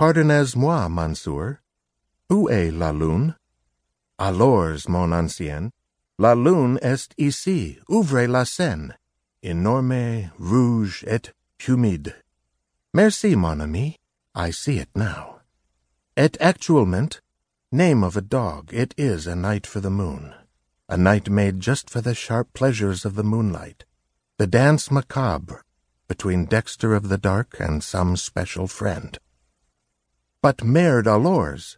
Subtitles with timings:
[0.00, 1.58] Pardonnez-moi, monsieur.
[2.30, 3.36] Où est la lune?
[4.18, 5.72] Alors, mon ancien,
[6.18, 8.96] la lune est ici, ouvrez la Seine,
[9.44, 11.30] enorme, rouge et
[11.68, 12.14] humide.
[12.94, 13.98] Merci, mon ami,
[14.34, 15.40] I see it now.
[16.16, 17.20] Et actuellement,
[17.70, 20.32] name of a dog, it is a night for the moon,
[20.88, 23.84] a night made just for the sharp pleasures of the moonlight,
[24.38, 25.62] the dance macabre
[26.08, 29.18] between Dexter of the Dark and some special friend.
[30.42, 31.76] But merde alors,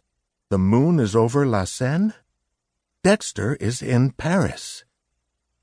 [0.49, 2.13] the moon is over La Seine?
[3.03, 4.85] Dexter is in Paris.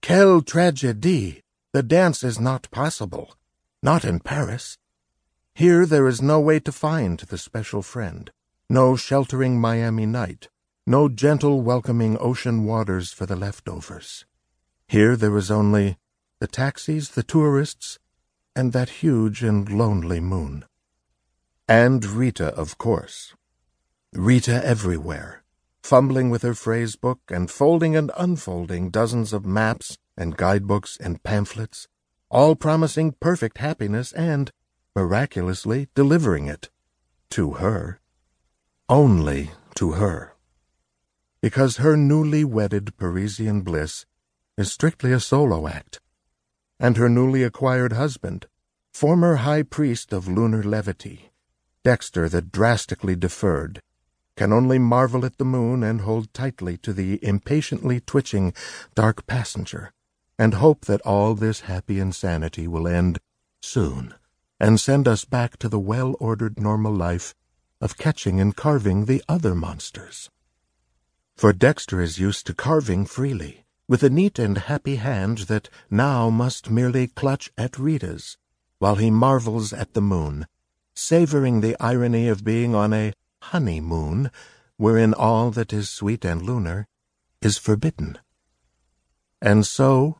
[0.02, 1.41] Quelle tragédie!
[1.73, 3.37] The dance is not possible.
[3.83, 4.77] Not in Paris.
[5.55, 8.30] Here there is no way to find the special friend,
[8.69, 10.48] no sheltering Miami night,
[10.87, 14.27] no gentle welcoming ocean waters for the leftovers.
[14.88, 15.96] Here there is only
[16.38, 17.98] the taxis, the tourists,
[18.55, 20.66] and that huge and lonely moon.
[21.70, 23.33] And Rita, of course.
[24.12, 25.45] Rita everywhere,
[25.84, 31.23] fumbling with her phrase book and folding and unfolding dozens of maps and guidebooks and
[31.23, 31.87] pamphlets,
[32.29, 34.51] all promising perfect happiness and,
[34.96, 36.71] miraculously, delivering it.
[37.30, 38.01] To her.
[38.88, 40.35] Only to her.
[41.41, 44.07] Because her newly wedded Parisian bliss
[44.59, 46.01] is strictly a solo act,
[46.80, 48.48] and her newly acquired husband,
[48.93, 51.29] former high priest of lunar levity,
[51.82, 53.80] Dexter the drastically deferred,
[54.36, 58.52] can only marvel at the moon and hold tightly to the impatiently twitching
[58.95, 59.90] dark passenger,
[60.38, 63.18] and hope that all this happy insanity will end
[63.62, 64.14] soon
[64.58, 67.34] and send us back to the well-ordered normal life
[67.81, 70.28] of catching and carving the other monsters.
[71.34, 76.28] For Dexter is used to carving freely, with a neat and happy hand that now
[76.28, 78.36] must merely clutch at Rita's,
[78.78, 80.47] while he marvels at the moon
[81.00, 84.31] savoring the irony of being on a honeymoon
[84.76, 86.87] wherein all that is sweet and lunar
[87.41, 88.19] is forbidden.
[89.41, 90.19] And so,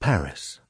[0.00, 0.60] Paris.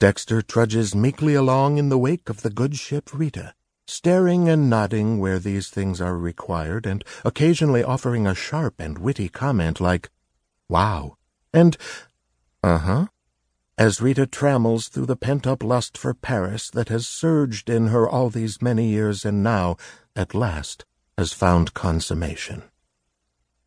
[0.00, 3.54] Dexter trudges meekly along in the wake of the good ship Rita,
[3.86, 9.28] staring and nodding where these things are required, and occasionally offering a sharp and witty
[9.28, 10.10] comment like,
[10.68, 11.16] Wow,
[11.52, 11.76] and,
[12.62, 13.06] Uh-huh,
[13.76, 18.30] as Rita trammels through the pent-up lust for Paris that has surged in her all
[18.30, 19.76] these many years and now,
[20.14, 20.84] at last,
[21.18, 22.62] has found consummation.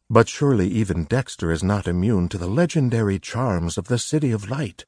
[0.10, 4.50] But surely even Dexter is not immune to the legendary charms of the City of
[4.50, 4.86] Light.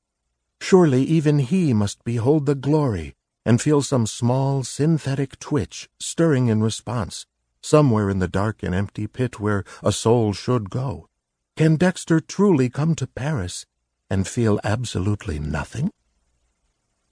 [0.62, 3.16] Surely even he must behold the glory
[3.46, 7.26] and feel some small synthetic twitch stirring in response,
[7.62, 11.10] somewhere in the dark and empty pit where a soul should go.
[11.58, 13.66] Can Dexter truly come to Paris
[14.10, 15.92] and feel absolutely nothing?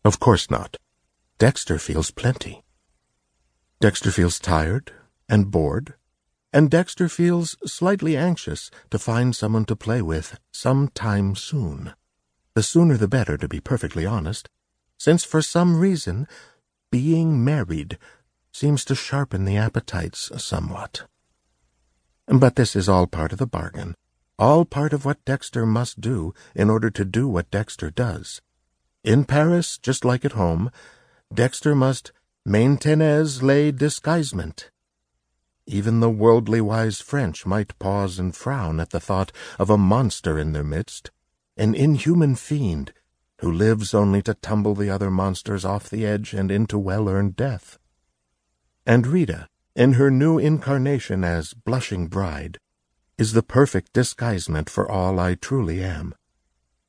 [0.03, 0.77] Of course not.
[1.37, 2.63] Dexter feels plenty.
[3.79, 4.91] Dexter feels tired
[5.29, 5.93] and bored,
[6.51, 11.93] and Dexter feels slightly anxious to find someone to play with some time soon.
[12.55, 14.49] The sooner the better, to be perfectly honest,
[14.97, 16.27] since for some reason
[16.89, 17.99] being married
[18.51, 21.03] seems to sharpen the appetites somewhat.
[22.25, 23.95] But this is all part of the bargain
[24.39, 28.41] all part of what Dexter must do in order to do what Dexter does.
[29.03, 30.69] In Paris, just like at home,
[31.33, 32.11] Dexter must
[32.45, 34.69] maintenez le disguisement.
[35.65, 40.39] Even the worldly wise French might pause and frown at the thought of a monster
[40.39, 41.11] in their midst,
[41.57, 42.93] an inhuman fiend
[43.41, 47.77] who lives only to tumble the other monsters off the edge and into well-earned death.
[48.85, 52.57] And Rita, in her new incarnation as blushing bride,
[53.17, 56.13] is the perfect disguisement for all I truly am.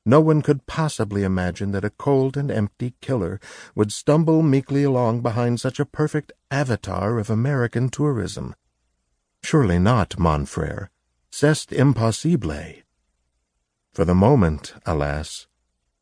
[0.05, 3.39] No one could possibly imagine that a cold and empty killer
[3.75, 8.55] would stumble meekly along behind such a perfect avatar of American tourism.
[9.43, 10.89] Surely not, mon frere.
[11.31, 12.83] C'est impossible.
[13.93, 15.47] For the moment, alas,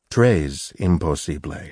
[0.09, 1.71] très impossible.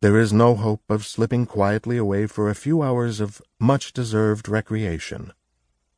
[0.00, 5.32] There is no hope of slipping quietly away for a few hours of much-deserved recreation.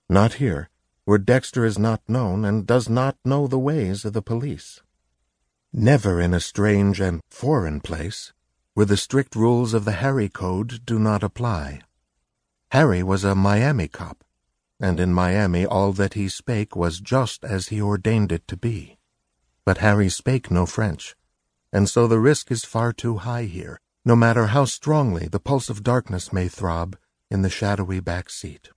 [0.08, 0.70] Not here
[1.06, 4.82] where Dexter is not known and does not know the ways of the police.
[5.72, 8.32] Never in a strange and foreign place,
[8.74, 11.80] where the strict rules of the Harry Code do not apply.
[12.72, 14.24] Harry was a Miami cop,
[14.80, 18.98] and in Miami all that he spake was just as he ordained it to be.
[19.64, 21.14] But Harry spake no French,
[21.72, 25.70] and so the risk is far too high here, no matter how strongly the pulse
[25.70, 26.96] of darkness may throb
[27.30, 28.70] in the shadowy back seat.